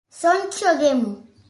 [0.09, 1.11] Sonche o demo